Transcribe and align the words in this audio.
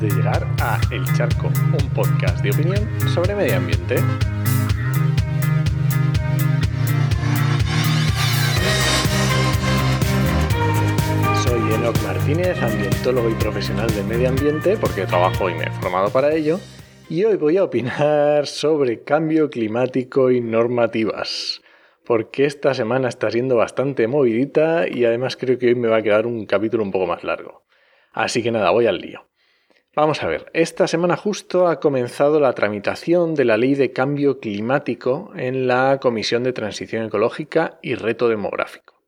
De 0.00 0.08
llegar 0.08 0.46
a 0.62 0.80
El 0.90 1.04
Charco, 1.14 1.48
un 1.48 1.90
podcast 1.90 2.42
de 2.42 2.50
opinión 2.50 2.88
sobre 3.10 3.34
medio 3.34 3.58
ambiente. 3.58 3.96
Soy 11.42 11.74
Enoch 11.74 12.02
Martínez, 12.02 12.62
ambientólogo 12.62 13.28
y 13.28 13.34
profesional 13.34 13.94
de 13.94 14.02
medio 14.04 14.30
ambiente, 14.30 14.78
porque 14.78 15.04
trabajo 15.04 15.50
y 15.50 15.54
me 15.54 15.64
he 15.64 15.70
formado 15.70 16.08
para 16.10 16.32
ello, 16.34 16.58
y 17.10 17.24
hoy 17.24 17.36
voy 17.36 17.58
a 17.58 17.64
opinar 17.64 18.46
sobre 18.46 19.02
cambio 19.02 19.50
climático 19.50 20.30
y 20.30 20.40
normativas 20.40 21.60
porque 22.10 22.44
esta 22.44 22.74
semana 22.74 23.08
está 23.08 23.30
siendo 23.30 23.54
bastante 23.54 24.08
movidita 24.08 24.88
y 24.88 25.04
además 25.04 25.36
creo 25.36 25.58
que 25.58 25.68
hoy 25.68 25.74
me 25.76 25.86
va 25.86 25.98
a 25.98 26.02
quedar 26.02 26.26
un 26.26 26.44
capítulo 26.44 26.82
un 26.82 26.90
poco 26.90 27.06
más 27.06 27.22
largo. 27.22 27.62
Así 28.12 28.42
que 28.42 28.50
nada, 28.50 28.70
voy 28.70 28.86
al 28.86 28.98
lío. 28.98 29.30
Vamos 29.96 30.22
a 30.22 30.28
ver, 30.28 30.46
esta 30.54 30.86
semana 30.86 31.16
justo 31.16 31.66
ha 31.66 31.80
comenzado 31.80 32.38
la 32.38 32.52
tramitación 32.52 33.34
de 33.34 33.44
la 33.44 33.56
Ley 33.56 33.74
de 33.74 33.90
Cambio 33.90 34.38
Climático 34.38 35.32
en 35.34 35.66
la 35.66 35.98
Comisión 36.00 36.44
de 36.44 36.52
Transición 36.52 37.06
Ecológica 37.06 37.80
y 37.82 37.96
Reto 37.96 38.28
Demográfico. 38.28 39.02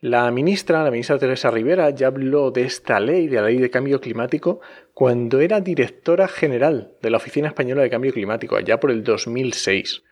La 0.00 0.28
ministra, 0.32 0.82
la 0.82 0.90
ministra 0.90 1.20
Teresa 1.20 1.52
Rivera, 1.52 1.90
ya 1.90 2.08
habló 2.08 2.50
de 2.50 2.62
esta 2.62 2.98
ley, 2.98 3.28
de 3.28 3.36
la 3.36 3.46
Ley 3.46 3.58
de 3.58 3.70
Cambio 3.70 4.00
Climático, 4.00 4.60
cuando 4.92 5.38
era 5.38 5.60
directora 5.60 6.26
general 6.26 6.96
de 7.00 7.10
la 7.10 7.18
Oficina 7.18 7.46
Española 7.46 7.82
de 7.82 7.90
Cambio 7.90 8.12
Climático, 8.12 8.56
allá 8.56 8.80
por 8.80 8.90
el 8.90 9.04
2006. 9.04 10.02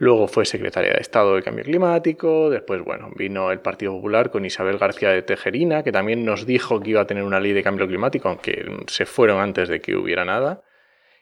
Luego 0.00 0.28
fue 0.28 0.46
secretaria 0.46 0.94
de 0.94 1.02
Estado 1.02 1.36
de 1.36 1.42
Cambio 1.42 1.62
Climático, 1.62 2.48
después, 2.48 2.82
bueno, 2.82 3.10
vino 3.16 3.52
el 3.52 3.60
Partido 3.60 3.92
Popular 3.92 4.30
con 4.30 4.46
Isabel 4.46 4.78
García 4.78 5.10
de 5.10 5.20
Tejerina, 5.20 5.82
que 5.82 5.92
también 5.92 6.24
nos 6.24 6.46
dijo 6.46 6.80
que 6.80 6.88
iba 6.88 7.02
a 7.02 7.06
tener 7.06 7.22
una 7.22 7.38
ley 7.38 7.52
de 7.52 7.62
cambio 7.62 7.86
climático, 7.86 8.30
aunque 8.30 8.64
se 8.86 9.04
fueron 9.04 9.42
antes 9.42 9.68
de 9.68 9.82
que 9.82 9.94
hubiera 9.94 10.24
nada. 10.24 10.62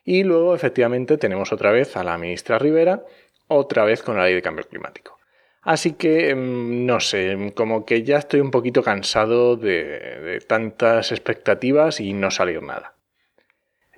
Y 0.05 0.23
luego, 0.23 0.55
efectivamente, 0.55 1.19
tenemos 1.19 1.53
otra 1.53 1.73
vez 1.73 1.97
a 1.97 2.05
la 2.05 2.17
ministra 2.19 2.57
Rivera, 2.57 3.03
otra 3.49 3.85
vez 3.85 4.05
con 4.05 4.17
la 4.17 4.27
ley 4.27 4.35
de 4.35 4.43
cambio 4.43 4.65
climático. 4.65 5.19
Así 5.63 5.95
que, 5.95 6.33
mm, 6.37 6.87
no 6.87 7.01
sé, 7.01 7.53
como 7.57 7.85
que 7.85 8.05
ya 8.05 8.19
estoy 8.19 8.39
un 8.39 8.53
poquito 8.53 8.85
cansado 8.85 9.57
de, 9.57 10.21
de 10.21 10.41
tantas 10.47 11.11
expectativas 11.11 11.99
y 11.99 12.13
no 12.13 12.31
salir 12.31 12.63
nada 12.63 12.95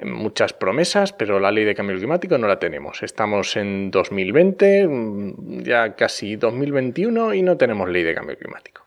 muchas 0.05 0.53
promesas, 0.53 1.13
pero 1.13 1.41
la 1.41 1.51
ley 1.51 1.65
de 1.65 1.75
cambio 1.75 1.97
climático 1.97 2.39
no 2.39 2.47
la 2.47 2.59
tenemos. 2.59 3.03
Estamos 3.03 3.57
en 3.57 3.91
2020, 3.91 4.87
mm, 4.87 5.63
ya 5.63 5.95
casi 5.95 6.37
2021 6.37 7.35
y 7.35 7.43
no 7.43 7.57
tenemos 7.57 7.89
ley 7.89 8.03
de 8.03 8.15
cambio 8.15 8.37
climático. 8.37 8.87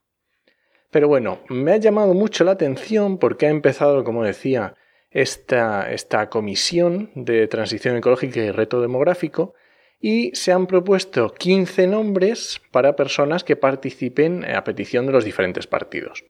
Pero 0.91 1.07
bueno, 1.07 1.39
me 1.49 1.73
ha 1.73 1.77
llamado 1.77 2.13
mucho 2.13 2.43
la 2.43 2.51
atención 2.51 3.17
porque 3.17 3.47
ha 3.47 3.49
empezado, 3.49 4.03
como 4.03 4.23
decía, 4.23 4.75
esta, 5.09 5.91
esta 5.91 6.29
comisión 6.29 7.11
de 7.15 7.47
transición 7.47 7.95
ecológica 7.97 8.39
y 8.39 8.51
reto 8.51 8.81
demográfico 8.81 9.53
y 9.99 10.31
se 10.35 10.51
han 10.51 10.67
propuesto 10.67 11.33
15 11.33 11.87
nombres 11.87 12.61
para 12.71 12.95
personas 12.95 13.43
que 13.43 13.55
participen 13.55 14.43
a 14.43 14.63
petición 14.63 15.05
de 15.05 15.13
los 15.13 15.23
diferentes 15.23 15.65
partidos. 15.65 16.25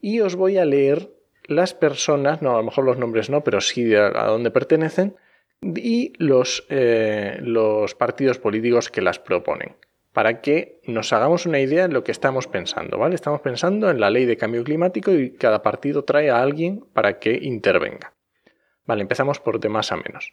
Y 0.00 0.20
os 0.20 0.34
voy 0.34 0.58
a 0.58 0.64
leer 0.64 1.15
las 1.46 1.74
personas, 1.74 2.42
no, 2.42 2.54
a 2.54 2.58
lo 2.58 2.64
mejor 2.64 2.84
los 2.84 2.98
nombres 2.98 3.30
no, 3.30 3.42
pero 3.42 3.60
sí 3.60 3.94
a, 3.94 4.10
dónde 4.10 4.50
pertenecen, 4.50 5.16
y 5.62 6.12
los, 6.18 6.66
eh, 6.68 7.38
los 7.40 7.94
partidos 7.94 8.38
políticos 8.38 8.90
que 8.90 9.00
las 9.00 9.18
proponen, 9.18 9.76
para 10.12 10.40
que 10.40 10.80
nos 10.86 11.12
hagamos 11.12 11.46
una 11.46 11.60
idea 11.60 11.88
de 11.88 11.94
lo 11.94 12.04
que 12.04 12.12
estamos 12.12 12.46
pensando, 12.46 12.98
¿vale? 12.98 13.14
Estamos 13.14 13.40
pensando 13.40 13.90
en 13.90 14.00
la 14.00 14.10
ley 14.10 14.26
de 14.26 14.36
cambio 14.36 14.64
climático 14.64 15.12
y 15.12 15.32
cada 15.32 15.62
partido 15.62 16.04
trae 16.04 16.30
a 16.30 16.42
alguien 16.42 16.84
para 16.92 17.18
que 17.18 17.38
intervenga. 17.40 18.12
Vale, 18.84 19.02
empezamos 19.02 19.40
por 19.40 19.60
de 19.60 19.68
más 19.68 19.92
a 19.92 19.96
menos. 19.96 20.32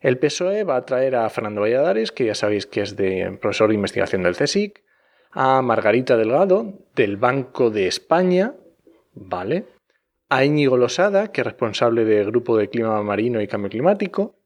El 0.00 0.18
PSOE 0.18 0.64
va 0.64 0.76
a 0.76 0.84
traer 0.84 1.16
a 1.16 1.28
Fernando 1.30 1.62
Valladares, 1.62 2.12
que 2.12 2.26
ya 2.26 2.34
sabéis 2.34 2.66
que 2.66 2.82
es 2.82 2.96
de 2.96 3.38
profesor 3.40 3.68
de 3.68 3.74
investigación 3.74 4.22
del 4.22 4.36
CSIC, 4.36 4.82
a 5.30 5.62
Margarita 5.62 6.16
Delgado, 6.16 6.74
del 6.94 7.16
Banco 7.16 7.70
de 7.70 7.86
España, 7.86 8.54
¿vale? 9.14 9.64
A 10.28 10.44
Íñigo 10.44 10.76
Losada, 10.76 11.32
que 11.32 11.40
es 11.42 11.46
responsable 11.46 12.04
del 12.04 12.26
Grupo 12.26 12.56
de 12.56 12.68
Clima 12.68 13.02
Marino 13.02 13.40
y 13.40 13.46
Cambio 13.46 13.70
Climático, 13.70 14.36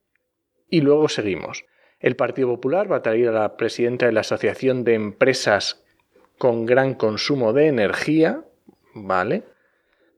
y 0.69 0.81
luego 0.81 1.09
seguimos. 1.09 1.65
El 2.01 2.17
Partido 2.17 2.49
Popular 2.49 2.91
va 2.91 2.97
a 2.97 3.03
traer 3.03 3.29
a 3.29 3.33
la 3.33 3.57
presidenta 3.57 4.07
de 4.07 4.13
la 4.13 4.21
Asociación 4.21 4.85
de 4.85 4.95
Empresas 4.95 5.85
con 6.37 6.67
Gran 6.67 6.95
Consumo 6.95 7.53
de 7.53 7.67
Energía, 7.67 8.45
¿vale? 8.95 9.43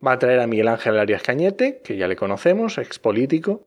Va 0.06 0.12
a 0.12 0.19
traer 0.19 0.41
a 0.41 0.47
Miguel 0.47 0.69
Ángel 0.69 0.99
Arias 0.99 1.22
Cañete, 1.22 1.81
que 1.82 1.97
ya 1.97 2.09
le 2.09 2.16
conocemos, 2.16 2.78
expolítico, 2.78 3.66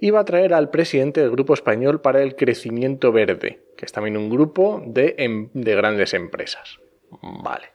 y 0.00 0.10
va 0.10 0.20
a 0.20 0.24
traer 0.24 0.54
al 0.54 0.70
presidente 0.70 1.20
del 1.20 1.30
Grupo 1.30 1.54
Español 1.54 2.00
para 2.00 2.22
el 2.22 2.36
Crecimiento 2.36 3.12
Verde, 3.12 3.66
que 3.76 3.84
es 3.84 3.92
también 3.92 4.16
un 4.16 4.30
grupo 4.30 4.82
de, 4.86 5.14
em, 5.18 5.50
de 5.52 5.74
grandes 5.74 6.14
empresas. 6.14 6.78
Vale. 7.22 7.66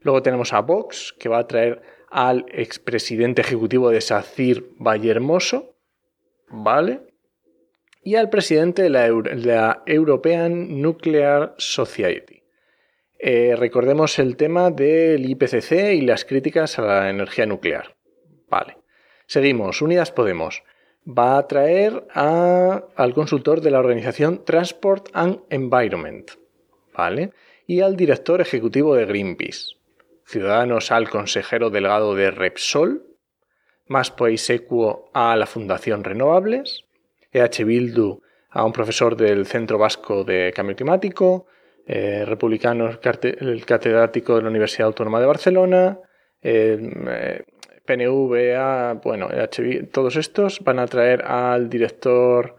Luego 0.00 0.22
tenemos 0.22 0.52
a 0.52 0.60
Vox, 0.60 1.14
que 1.18 1.28
va 1.28 1.38
a 1.38 1.46
traer 1.46 1.82
al 2.12 2.44
expresidente 2.50 3.40
ejecutivo 3.40 3.90
de 3.90 4.00
SACIR 4.00 4.64
Vallehermoso, 4.78 5.74
¿vale? 6.48 7.00
Y 8.04 8.16
al 8.16 8.28
presidente 8.28 8.82
de 8.82 8.90
la, 8.90 9.82
European 9.86 10.80
Nuclear 10.82 11.54
Society. 11.56 12.42
Eh, 13.18 13.54
recordemos 13.56 14.18
el 14.18 14.36
tema 14.36 14.70
del 14.70 15.24
IPCC 15.24 15.94
y 15.94 16.02
las 16.02 16.24
críticas 16.24 16.78
a 16.78 16.82
la 16.82 17.10
energía 17.10 17.46
nuclear. 17.46 17.96
Vale. 18.48 18.78
Seguimos. 19.26 19.80
Unidas 19.80 20.10
Podemos 20.10 20.62
va 21.06 21.38
a 21.38 21.46
traer 21.46 22.06
al 22.14 23.14
consultor 23.14 23.60
de 23.60 23.70
la 23.70 23.78
organización 23.78 24.44
Transport 24.44 25.08
and 25.14 25.40
Environment, 25.50 26.30
¿vale? 26.96 27.32
Y 27.66 27.80
al 27.80 27.96
director 27.96 28.40
ejecutivo 28.40 28.94
de 28.94 29.06
Greenpeace. 29.06 29.81
Ciudadanos 30.32 30.90
al 30.90 31.10
consejero 31.10 31.68
delegado 31.68 32.14
de 32.14 32.30
Repsol, 32.30 33.04
Más 33.86 34.10
País 34.10 34.48
Equo 34.48 35.10
a 35.12 35.36
la 35.36 35.44
Fundación 35.44 36.04
Renovables, 36.04 36.86
EH 37.32 37.64
Bildu 37.64 38.22
a 38.48 38.64
un 38.64 38.72
profesor 38.72 39.14
del 39.14 39.44
Centro 39.44 39.76
Vasco 39.76 40.24
de 40.24 40.50
Cambio 40.56 40.74
Climático, 40.74 41.48
eh, 41.86 42.24
Republicanos, 42.26 42.98
el 43.22 43.66
catedrático 43.66 44.36
de 44.36 44.42
la 44.42 44.48
Universidad 44.48 44.86
Autónoma 44.86 45.20
de 45.20 45.26
Barcelona, 45.26 45.98
eh, 46.40 47.44
PNV, 47.84 48.56
a, 48.56 49.00
bueno, 49.04 49.28
EH, 49.30 49.88
todos 49.92 50.16
estos 50.16 50.60
van 50.60 50.78
a 50.78 50.86
traer 50.86 51.24
al 51.26 51.68
director 51.68 52.56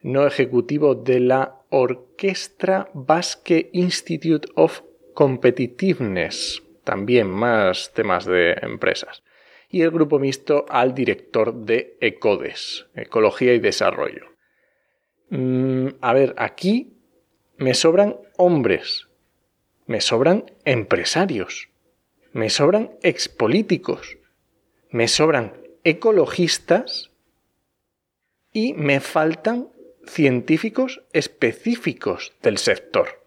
no 0.00 0.26
ejecutivo 0.26 0.96
de 0.96 1.20
la 1.20 1.60
Orquestra 1.70 2.90
Basque 2.94 3.70
Institute 3.72 4.48
of 4.56 4.80
Competitiveness, 5.14 6.62
también 6.84 7.28
más 7.28 7.92
temas 7.92 8.24
de 8.24 8.52
empresas. 8.62 9.22
Y 9.68 9.82
el 9.82 9.90
grupo 9.90 10.18
mixto 10.18 10.66
al 10.68 10.94
director 10.94 11.54
de 11.54 11.96
ECODES, 12.00 12.86
Ecología 12.94 13.54
y 13.54 13.58
Desarrollo. 13.58 14.26
Mm, 15.30 15.88
a 16.00 16.12
ver, 16.12 16.34
aquí 16.36 16.98
me 17.56 17.74
sobran 17.74 18.16
hombres, 18.36 19.08
me 19.86 20.00
sobran 20.00 20.52
empresarios, 20.64 21.68
me 22.32 22.50
sobran 22.50 22.92
expolíticos, 23.02 24.18
me 24.90 25.08
sobran 25.08 25.54
ecologistas 25.84 27.10
y 28.52 28.74
me 28.74 29.00
faltan 29.00 29.68
científicos 30.06 31.02
específicos 31.12 32.32
del 32.42 32.58
sector 32.58 33.22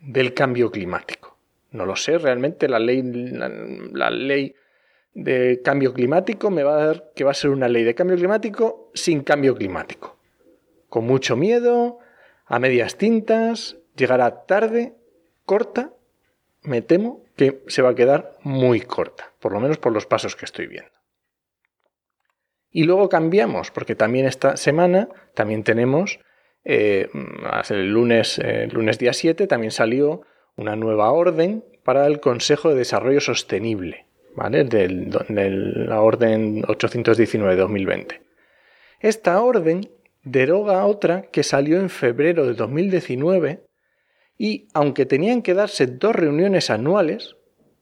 del 0.00 0.34
cambio 0.34 0.70
climático. 0.70 1.33
No 1.74 1.86
lo 1.86 1.96
sé, 1.96 2.18
realmente 2.18 2.68
la 2.68 2.78
ley, 2.78 3.02
la, 3.02 4.08
ley 4.08 4.54
de 5.12 5.60
cambio 5.64 5.92
climático 5.92 6.48
me 6.48 6.62
va 6.62 6.76
a 6.76 6.86
dar 6.86 7.10
que 7.16 7.24
va 7.24 7.32
a 7.32 7.34
ser 7.34 7.50
una 7.50 7.66
ley 7.66 7.82
de 7.82 7.96
cambio 7.96 8.16
climático 8.16 8.92
sin 8.94 9.24
cambio 9.24 9.56
climático. 9.56 10.16
Con 10.88 11.04
mucho 11.04 11.34
miedo, 11.34 11.98
a 12.46 12.60
medias 12.60 12.96
tintas, 12.96 13.76
llegará 13.96 14.44
tarde, 14.44 14.94
corta, 15.44 15.92
me 16.62 16.80
temo 16.80 17.24
que 17.34 17.64
se 17.66 17.82
va 17.82 17.90
a 17.90 17.94
quedar 17.96 18.38
muy 18.44 18.80
corta, 18.80 19.32
por 19.40 19.52
lo 19.52 19.58
menos 19.58 19.78
por 19.78 19.92
los 19.92 20.06
pasos 20.06 20.36
que 20.36 20.44
estoy 20.44 20.68
viendo. 20.68 20.92
Y 22.70 22.84
luego 22.84 23.08
cambiamos, 23.08 23.72
porque 23.72 23.96
también 23.96 24.26
esta 24.26 24.56
semana 24.56 25.08
también 25.34 25.64
tenemos, 25.64 26.20
eh, 26.64 27.08
el 27.68 27.90
lunes, 27.90 28.38
el 28.38 28.70
lunes 28.70 29.00
día 29.00 29.12
7, 29.12 29.48
también 29.48 29.72
salió 29.72 30.22
una 30.56 30.76
nueva 30.76 31.10
orden 31.12 31.64
para 31.82 32.06
el 32.06 32.20
Consejo 32.20 32.70
de 32.70 32.76
Desarrollo 32.76 33.20
Sostenible, 33.20 34.06
¿vale? 34.34 34.64
De 34.64 34.88
la 34.88 36.00
orden 36.00 36.62
819-2020. 36.62 38.20
Esta 39.00 39.40
orden 39.42 39.90
deroga 40.22 40.86
otra 40.86 41.22
que 41.22 41.42
salió 41.42 41.78
en 41.78 41.90
febrero 41.90 42.46
de 42.46 42.54
2019 42.54 43.64
y, 44.38 44.68
aunque 44.72 45.06
tenían 45.06 45.42
que 45.42 45.54
darse 45.54 45.86
dos 45.86 46.16
reuniones 46.16 46.70
anuales, 46.70 47.36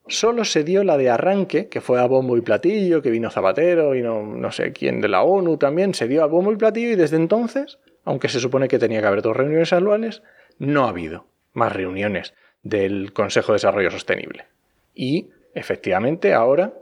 solo 0.08 0.44
se 0.44 0.64
dio 0.64 0.82
la 0.82 0.96
de 0.96 1.10
arranque, 1.10 1.68
que 1.68 1.80
fue 1.80 2.00
a 2.00 2.06
bombo 2.06 2.36
y 2.36 2.40
platillo, 2.40 3.00
que 3.00 3.10
vino 3.10 3.30
Zapatero 3.30 3.94
y 3.94 4.02
no, 4.02 4.22
no 4.22 4.50
sé 4.50 4.72
quién 4.72 5.00
de 5.00 5.08
la 5.08 5.22
ONU 5.22 5.56
también, 5.56 5.94
se 5.94 6.08
dio 6.08 6.24
a 6.24 6.26
bombo 6.26 6.52
y 6.52 6.56
platillo 6.56 6.90
y 6.90 6.96
desde 6.96 7.16
entonces, 7.16 7.78
aunque 8.04 8.28
se 8.28 8.40
supone 8.40 8.66
que 8.66 8.80
tenía 8.80 9.00
que 9.00 9.06
haber 9.06 9.22
dos 9.22 9.36
reuniones 9.36 9.72
anuales, 9.72 10.22
no 10.58 10.84
ha 10.84 10.88
habido 10.88 11.26
más 11.52 11.72
reuniones 11.72 12.34
del 12.62 13.12
Consejo 13.12 13.52
de 13.52 13.56
Desarrollo 13.56 13.90
Sostenible. 13.90 14.46
Y 14.94 15.30
efectivamente 15.54 16.32
ahora 16.32 16.72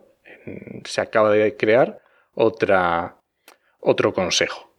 se 0.84 1.00
acaba 1.00 1.30
de 1.30 1.56
crear 1.56 2.00
otra, 2.34 3.16
otro 3.80 4.12
consejo 4.12 4.70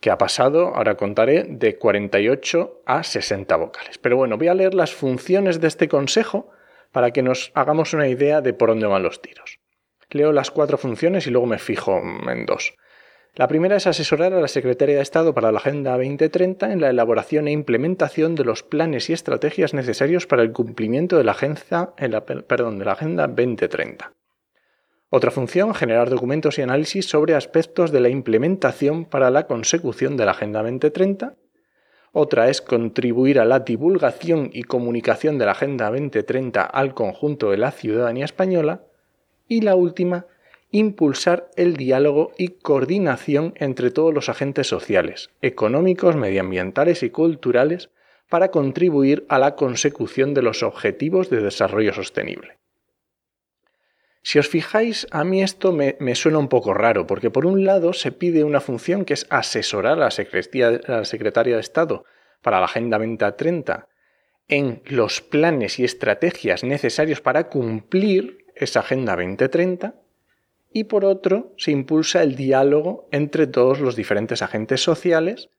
que 0.00 0.10
ha 0.10 0.18
pasado, 0.18 0.74
ahora 0.74 0.96
contaré, 0.96 1.44
de 1.44 1.76
48 1.76 2.82
a 2.86 3.02
60 3.02 3.54
vocales. 3.56 3.98
Pero 3.98 4.16
bueno, 4.16 4.38
voy 4.38 4.48
a 4.48 4.54
leer 4.54 4.72
las 4.72 4.94
funciones 4.94 5.60
de 5.60 5.68
este 5.68 5.88
consejo 5.88 6.50
para 6.90 7.10
que 7.10 7.22
nos 7.22 7.52
hagamos 7.54 7.92
una 7.92 8.08
idea 8.08 8.40
de 8.40 8.54
por 8.54 8.70
dónde 8.70 8.86
van 8.86 9.02
los 9.02 9.20
tiros. 9.20 9.60
Leo 10.08 10.32
las 10.32 10.50
cuatro 10.50 10.78
funciones 10.78 11.26
y 11.26 11.30
luego 11.30 11.46
me 11.46 11.58
fijo 11.58 12.00
en 12.28 12.46
dos. 12.46 12.74
La 13.36 13.46
primera 13.46 13.76
es 13.76 13.86
asesorar 13.86 14.32
a 14.32 14.40
la 14.40 14.48
Secretaría 14.48 14.96
de 14.96 15.02
Estado 15.02 15.32
para 15.34 15.52
la 15.52 15.58
Agenda 15.58 15.92
2030 15.92 16.72
en 16.72 16.80
la 16.80 16.90
elaboración 16.90 17.46
e 17.46 17.52
implementación 17.52 18.34
de 18.34 18.44
los 18.44 18.64
planes 18.64 19.08
y 19.08 19.12
estrategias 19.12 19.72
necesarios 19.72 20.26
para 20.26 20.42
el 20.42 20.52
cumplimiento 20.52 21.16
de 21.16 21.24
la, 21.24 21.32
Agenda, 21.32 21.94
perdón, 22.24 22.78
de 22.80 22.84
la 22.84 22.92
Agenda 22.92 23.28
2030. 23.28 24.12
Otra 25.10 25.30
función, 25.30 25.74
generar 25.74 26.10
documentos 26.10 26.58
y 26.58 26.62
análisis 26.62 27.08
sobre 27.08 27.34
aspectos 27.34 27.92
de 27.92 28.00
la 28.00 28.08
implementación 28.08 29.04
para 29.04 29.30
la 29.30 29.46
consecución 29.46 30.16
de 30.16 30.24
la 30.24 30.32
Agenda 30.32 30.62
2030. 30.62 31.34
Otra 32.12 32.48
es 32.48 32.60
contribuir 32.60 33.38
a 33.38 33.44
la 33.44 33.60
divulgación 33.60 34.50
y 34.52 34.64
comunicación 34.64 35.38
de 35.38 35.46
la 35.46 35.52
Agenda 35.52 35.90
2030 35.90 36.62
al 36.62 36.94
conjunto 36.94 37.52
de 37.52 37.58
la 37.58 37.70
ciudadanía 37.70 38.24
española. 38.24 38.82
Y 39.46 39.62
la 39.62 39.76
última, 39.76 40.26
impulsar 40.70 41.50
el 41.56 41.76
diálogo 41.76 42.32
y 42.38 42.48
coordinación 42.48 43.54
entre 43.56 43.90
todos 43.90 44.14
los 44.14 44.28
agentes 44.28 44.68
sociales, 44.68 45.30
económicos, 45.42 46.16
medioambientales 46.16 47.02
y 47.02 47.10
culturales 47.10 47.90
para 48.28 48.50
contribuir 48.50 49.26
a 49.28 49.38
la 49.38 49.56
consecución 49.56 50.34
de 50.34 50.42
los 50.42 50.62
objetivos 50.62 51.30
de 51.30 51.42
desarrollo 51.42 51.92
sostenible. 51.92 52.58
Si 54.22 54.38
os 54.38 54.48
fijáis, 54.48 55.06
a 55.10 55.24
mí 55.24 55.42
esto 55.42 55.72
me, 55.72 56.14
suena 56.14 56.38
un 56.38 56.48
poco 56.48 56.74
raro, 56.74 57.06
porque 57.06 57.30
por 57.30 57.46
un 57.46 57.64
lado 57.64 57.92
se 57.92 58.12
pide 58.12 58.44
una 58.44 58.60
función 58.60 59.04
que 59.04 59.14
es 59.14 59.26
asesorar 59.30 59.94
a 59.94 60.10
la, 60.10 60.80
la 60.86 61.04
Secretaria 61.04 61.54
de 61.54 61.60
Estado 61.60 62.04
para 62.42 62.58
la 62.58 62.66
Agenda 62.66 62.98
2030 62.98 63.88
en 64.48 64.82
los 64.86 65.20
planes 65.20 65.78
y 65.78 65.84
estrategias 65.84 66.64
necesarios 66.64 67.20
para 67.20 67.48
cumplir 67.48 68.44
esa 68.54 68.80
Agenda 68.80 69.16
2030, 69.16 69.94
y 70.72 70.84
por 70.84 71.04
otro 71.04 71.52
se 71.56 71.70
impulsa 71.70 72.22
el 72.22 72.36
diálogo 72.36 73.08
entre 73.10 73.46
todos 73.46 73.80
los 73.80 73.96
diferentes 73.96 74.42
agentes 74.42 74.82
sociales 74.82 75.50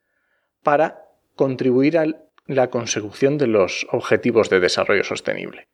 para 0.63 1.05
contribuir 1.35 1.97
a 1.97 2.05
la 2.47 2.69
consecución 2.69 3.37
de 3.37 3.47
los 3.47 3.87
objetivos 3.91 4.49
de 4.49 4.59
desarrollo 4.59 5.03
sostenible. 5.03 5.67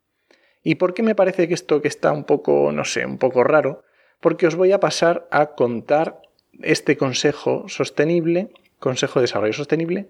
¿Y 0.63 0.75
por 0.75 0.93
qué 0.93 1.03
me 1.03 1.15
parece 1.15 1.47
que 1.47 1.53
esto 1.53 1.81
que 1.81 1.87
está 1.87 2.11
un 2.11 2.23
poco, 2.23 2.71
no 2.71 2.83
sé, 2.83 3.05
un 3.05 3.17
poco 3.17 3.43
raro? 3.43 3.83
Porque 4.19 4.47
os 4.47 4.55
voy 4.55 4.71
a 4.71 4.79
pasar 4.79 5.27
a 5.31 5.53
contar 5.55 6.21
este 6.61 6.97
Consejo 6.97 7.65
Sostenible, 7.67 8.49
Consejo 8.79 9.19
de 9.19 9.23
Desarrollo 9.23 9.53
Sostenible, 9.53 10.07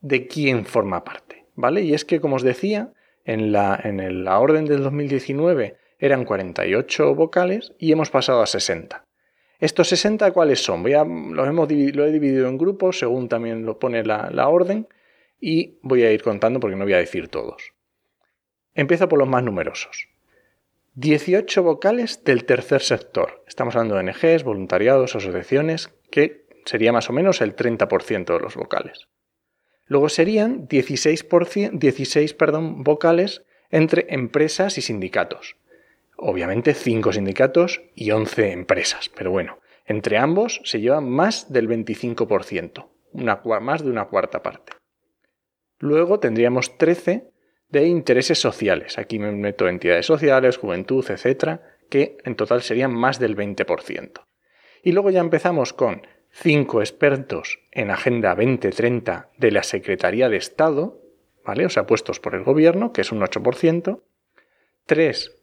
de 0.00 0.26
quién 0.26 0.64
forma 0.64 1.04
parte, 1.04 1.44
¿vale? 1.54 1.82
Y 1.82 1.94
es 1.94 2.04
que, 2.04 2.20
como 2.20 2.36
os 2.36 2.42
decía, 2.42 2.92
en 3.24 3.52
la, 3.52 3.78
en 3.82 4.24
la 4.24 4.38
orden 4.38 4.64
del 4.64 4.82
2019 4.82 5.76
eran 6.02 6.24
48 6.24 7.14
vocales 7.14 7.74
y 7.78 7.92
hemos 7.92 8.10
pasado 8.10 8.42
a 8.42 8.46
60. 8.46 9.04
¿Estos 9.60 9.86
60 9.86 10.32
cuáles 10.32 10.60
son? 10.60 10.84
Hemos, 10.88 11.70
lo 11.70 12.04
he 12.04 12.10
dividido 12.10 12.48
en 12.48 12.58
grupos 12.58 12.98
según 12.98 13.28
también 13.28 13.64
lo 13.64 13.78
pone 13.78 14.02
la, 14.02 14.48
orden 14.48 14.88
y 15.40 15.78
voy 15.80 16.02
a 16.02 16.10
ir 16.10 16.20
contando 16.20 16.58
porque 16.58 16.74
no 16.74 16.82
voy 16.82 16.94
a 16.94 16.98
decir 16.98 17.28
todos. 17.28 17.72
Empiezo 18.74 19.08
por 19.08 19.20
los 19.20 19.28
más 19.28 19.44
numerosos. 19.44 20.08
18 20.94 21.62
vocales 21.62 22.24
del 22.24 22.46
tercer 22.46 22.82
sector. 22.82 23.44
Estamos 23.46 23.76
hablando 23.76 23.94
de 23.94 24.00
ONGs, 24.00 24.42
voluntariados, 24.42 25.14
asociaciones, 25.14 25.94
que 26.10 26.46
sería 26.64 26.92
más 26.92 27.08
o 27.10 27.12
menos 27.12 27.40
el 27.40 27.54
30% 27.54 28.24
de 28.24 28.40
los 28.40 28.56
vocales. 28.56 29.06
Luego 29.86 30.08
serían 30.08 30.66
16, 30.66 31.26
16 31.74 32.34
perdón, 32.34 32.82
vocales 32.82 33.44
entre 33.70 34.06
empresas 34.12 34.78
y 34.78 34.82
sindicatos 34.82 35.61
obviamente 36.16 36.74
5 36.74 37.12
sindicatos 37.12 37.82
y 37.94 38.10
11 38.10 38.52
empresas, 38.52 39.08
pero 39.08 39.30
bueno, 39.30 39.58
entre 39.86 40.18
ambos 40.18 40.60
se 40.64 40.80
lleva 40.80 41.00
más 41.00 41.52
del 41.52 41.68
25%, 41.68 42.88
una, 43.12 43.40
más 43.60 43.82
de 43.82 43.90
una 43.90 44.06
cuarta 44.06 44.42
parte. 44.42 44.72
Luego 45.78 46.20
tendríamos 46.20 46.78
13 46.78 47.30
de 47.68 47.86
intereses 47.86 48.38
sociales, 48.38 48.98
aquí 48.98 49.18
me 49.18 49.32
meto 49.32 49.68
entidades 49.68 50.06
sociales, 50.06 50.58
juventud, 50.58 51.04
etcétera, 51.08 51.62
que 51.88 52.18
en 52.24 52.36
total 52.36 52.62
serían 52.62 52.92
más 52.92 53.18
del 53.18 53.36
20%. 53.36 54.24
Y 54.82 54.92
luego 54.92 55.10
ya 55.10 55.20
empezamos 55.20 55.72
con 55.72 56.06
5 56.30 56.80
expertos 56.80 57.60
en 57.70 57.90
Agenda 57.90 58.34
2030 58.34 59.30
de 59.36 59.50
la 59.50 59.62
Secretaría 59.62 60.28
de 60.28 60.36
Estado, 60.36 61.00
¿vale? 61.44 61.66
O 61.66 61.68
sea, 61.68 61.86
puestos 61.86 62.20
por 62.20 62.34
el 62.34 62.44
gobierno, 62.44 62.92
que 62.92 63.02
es 63.02 63.12
un 63.12 63.20
8%, 63.20 64.00
3 64.86 65.41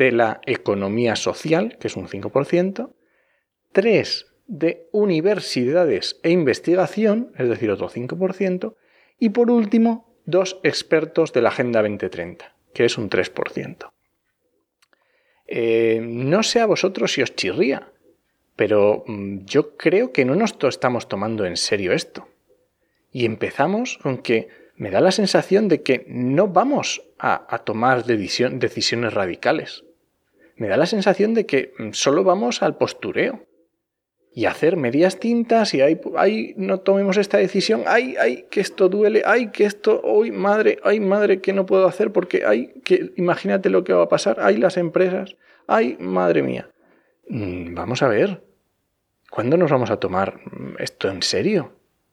de 0.00 0.12
la 0.12 0.40
economía 0.46 1.14
social, 1.14 1.76
que 1.78 1.88
es 1.88 1.94
un 1.94 2.08
5%, 2.08 2.90
3 3.72 4.26
de 4.46 4.88
universidades 4.92 6.18
e 6.22 6.30
investigación, 6.30 7.32
es 7.36 7.50
decir, 7.50 7.70
otro 7.70 7.90
5%, 7.90 8.76
y 9.18 9.28
por 9.28 9.50
último, 9.50 10.16
dos 10.24 10.58
expertos 10.62 11.34
de 11.34 11.42
la 11.42 11.50
Agenda 11.50 11.82
2030, 11.82 12.56
que 12.72 12.86
es 12.86 12.96
un 12.96 13.10
3%. 13.10 13.92
Eh, 15.46 16.00
no 16.02 16.42
sé 16.44 16.60
a 16.60 16.66
vosotros 16.66 17.12
si 17.12 17.20
os 17.20 17.36
chirría, 17.36 17.92
pero 18.56 19.04
mm, 19.06 19.44
yo 19.44 19.76
creo 19.76 20.12
que 20.12 20.24
no 20.24 20.34
nos 20.34 20.56
estamos 20.62 21.08
tomando 21.08 21.44
en 21.44 21.58
serio 21.58 21.92
esto. 21.92 22.26
Y 23.12 23.26
empezamos 23.26 23.98
con 23.98 24.16
que 24.22 24.48
me 24.76 24.90
da 24.90 25.02
la 25.02 25.12
sensación 25.12 25.68
de 25.68 25.82
que 25.82 26.06
no 26.08 26.48
vamos 26.48 27.02
a, 27.18 27.54
a 27.54 27.58
tomar 27.58 28.06
decisiones 28.06 29.12
radicales 29.12 29.84
me 30.60 30.68
da 30.68 30.76
la 30.76 30.84
sensación 30.84 31.32
de 31.32 31.46
que 31.46 31.72
mm, 31.78 31.92
solo 31.92 32.22
vamos 32.22 32.62
al 32.62 32.76
postureo 32.76 33.46
y 34.34 34.44
hacer 34.44 34.76
medias 34.76 35.18
tintas 35.18 35.72
y 35.72 35.80
ay, 35.80 35.98
ay, 36.16 36.52
no 36.58 36.80
tomemos 36.80 37.16
esta 37.16 37.38
decisión, 37.38 37.82
ay, 37.86 38.14
ay, 38.20 38.44
que 38.50 38.60
esto 38.60 38.90
duele, 38.90 39.22
ay, 39.24 39.52
que 39.52 39.64
esto, 39.64 40.02
hoy 40.04 40.30
madre, 40.30 40.78
ay, 40.84 41.00
madre, 41.00 41.40
que 41.40 41.54
no 41.54 41.64
puedo 41.64 41.86
hacer 41.86 42.12
porque, 42.12 42.44
ay, 42.44 42.74
que 42.84 43.10
imagínate 43.16 43.70
lo 43.70 43.84
que 43.84 43.94
va 43.94 44.02
a 44.02 44.08
pasar, 44.10 44.36
ay, 44.38 44.58
las 44.58 44.76
empresas, 44.76 45.34
ay, 45.66 45.96
madre 45.98 46.42
mía. 46.42 46.68
Mm, 47.26 47.74
vamos 47.74 48.02
a 48.02 48.08
ver, 48.08 48.44
¿cuándo 49.30 49.56
nos 49.56 49.70
vamos 49.70 49.90
a 49.90 49.96
tomar 49.96 50.40
mm, 50.44 50.74
esto 50.78 51.08
en 51.08 51.22
serio? 51.22 51.72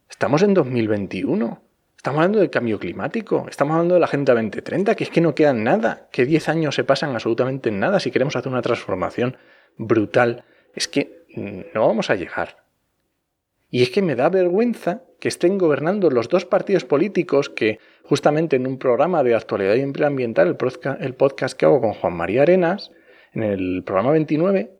Estamos 0.10 0.42
en 0.42 0.54
2021. 0.54 1.62
Estamos 1.98 2.20
hablando 2.20 2.40
del 2.40 2.50
cambio 2.52 2.80
climático, 2.80 3.48
estamos 3.50 3.74
hablando 3.74 3.96
de 3.96 4.00
la 4.00 4.06
Agenda 4.06 4.34
2030, 4.34 4.96
que 4.96 5.04
es 5.04 5.10
que 5.10 5.20
no 5.20 5.36
queda 5.36 5.52
nada, 5.54 6.08
que 6.12 6.26
10 6.26 6.48
años 6.48 6.76
se 6.76 6.84
pasan 6.84 7.10
absolutamente 7.10 7.70
en 7.70 7.80
nada 7.80 8.00
si 8.00 8.12
queremos 8.12 8.36
hacer 8.36 8.52
una 8.52 8.62
transformación 8.62 9.36
brutal. 9.78 10.46
Es 10.74 10.88
que 10.88 11.26
no 11.74 11.88
vamos 11.88 12.10
a 12.10 12.16
llegar. 12.16 12.64
Y 13.70 13.82
es 13.82 13.90
que 13.90 14.02
me 14.02 14.16
da 14.16 14.30
vergüenza 14.30 15.02
que 15.20 15.28
estén 15.28 15.58
gobernando 15.58 16.10
los 16.10 16.30
dos 16.30 16.46
partidos 16.46 16.86
políticos 16.86 17.50
que 17.50 17.80
justamente 18.04 18.56
en 18.56 18.68
un 18.68 18.78
programa 18.78 19.24
de 19.24 19.36
actualidad 19.36 19.76
y 19.76 19.82
empleo 19.82 20.08
ambiental, 20.08 20.56
el 21.00 21.16
podcast 21.16 21.58
que 21.58 21.66
hago 21.66 21.82
con 21.82 21.94
Juan 21.94 22.14
María 22.14 22.44
Arenas, 22.44 22.92
en 23.34 23.44
el 23.44 23.84
programa 23.84 24.12
29, 24.12 24.77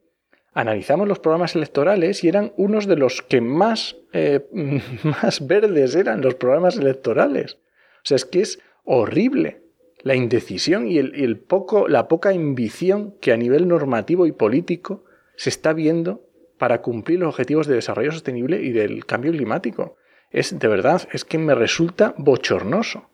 analizamos 0.58 1.08
los 1.08 1.20
programas 1.20 1.56
electorales 1.56 2.24
y 2.24 2.30
eran 2.30 2.52
unos 2.58 2.88
de 2.88 2.96
los 2.96 3.22
que 3.22 3.42
más, 3.42 3.96
eh, 4.12 4.48
más 5.04 5.46
verdes 5.46 5.94
eran 5.94 6.22
los 6.22 6.34
programas 6.34 6.78
electorales. 6.78 7.60
O 7.98 8.06
sea, 8.06 8.16
es 8.16 8.26
que 8.26 8.42
es 8.42 8.60
horrible 8.84 9.62
la 10.02 10.16
indecisión 10.16 10.88
y, 10.88 10.98
el, 10.98 11.38
poco, 11.38 11.88
la 11.88 12.08
poca 12.08 12.30
ambición 12.30 13.16
que 13.22 13.34
a 13.34 13.38
nivel 13.38 13.68
normativo 13.68 14.26
y 14.26 14.32
político 14.32 15.06
se 15.36 15.50
está 15.50 15.74
viendo 15.74 16.28
para 16.58 16.82
cumplir 16.82 17.20
los 17.20 17.30
objetivos 17.30 17.68
de 17.68 17.76
desarrollo 17.76 18.12
sostenible 18.12 18.60
y 18.60 18.72
del 18.72 19.06
cambio 19.06 19.32
climático. 19.34 19.96
Es 20.32 20.58
de 20.58 20.68
verdad, 20.68 21.08
es 21.12 21.24
que 21.24 21.38
me 21.38 21.54
resulta 21.54 22.16
bochornoso. 22.18 23.12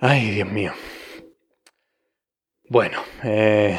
Ay, 0.00 0.30
Dios 0.32 0.50
mío. 0.50 0.72
Bueno, 2.68 2.98
eh, 3.22 3.78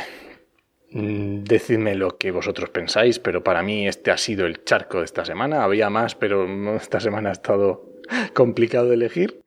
decidme 0.91 1.95
lo 1.95 2.17
que 2.17 2.31
vosotros 2.31 2.69
pensáis, 2.69 3.19
pero 3.19 3.43
para 3.43 3.61
mí 3.63 3.87
este 3.87 4.11
ha 4.11 4.17
sido 4.17 4.45
el 4.45 4.63
charco 4.63 4.99
de 4.99 5.05
esta 5.05 5.25
semana. 5.25 5.63
Había 5.63 5.89
más, 5.89 6.15
pero 6.15 6.47
esta 6.75 6.99
semana 6.99 7.29
ha 7.29 7.33
estado 7.33 7.89
complicado 8.33 8.87
de 8.87 8.95
elegir. 8.95 9.41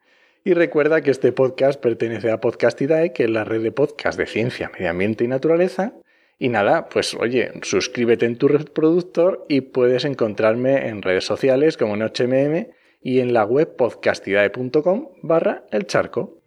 Y 0.44 0.54
recuerda 0.54 1.02
que 1.02 1.12
este 1.12 1.32
podcast 1.32 1.80
pertenece 1.80 2.30
a 2.30 2.40
Podcastidae, 2.40 3.12
que 3.12 3.24
es 3.24 3.30
la 3.30 3.44
red 3.44 3.62
de 3.62 3.70
podcast 3.70 4.18
de 4.18 4.26
ciencia, 4.26 4.70
medio 4.72 4.90
ambiente 4.90 5.24
y 5.24 5.28
naturaleza. 5.28 5.94
Y 6.38 6.48
nada, 6.48 6.88
pues 6.88 7.14
oye, 7.14 7.52
suscríbete 7.62 8.26
en 8.26 8.36
tu 8.36 8.48
reproductor 8.48 9.46
y 9.48 9.60
puedes 9.60 10.04
encontrarme 10.04 10.88
en 10.88 11.02
redes 11.02 11.24
sociales 11.24 11.76
como 11.76 11.94
en 11.94 12.02
HMM 12.02 12.72
y 13.00 13.20
en 13.20 13.32
la 13.32 13.44
web 13.44 13.76
podcastidae.com 13.76 15.10
barra 15.22 15.64
el 15.70 15.86
charco. 15.86 16.42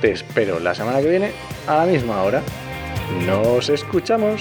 Te 0.00 0.12
espero 0.12 0.60
la 0.60 0.74
semana 0.76 1.00
que 1.00 1.10
viene 1.10 1.32
a 1.66 1.78
la 1.78 1.86
misma 1.86 2.22
hora. 2.22 2.42
Nos 3.26 3.68
escuchamos. 3.68 4.40